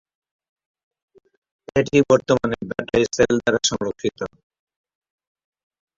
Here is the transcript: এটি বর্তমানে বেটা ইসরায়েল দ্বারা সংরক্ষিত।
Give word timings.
এটি 1.75 1.97
বর্তমানে 2.09 2.57
বেটা 2.69 2.95
ইসরায়েল 2.99 3.35
দ্বারা 3.41 3.59
সংরক্ষিত। 3.69 4.19